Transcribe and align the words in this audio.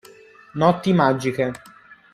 Notti 0.55 0.93
magiche 0.95 1.45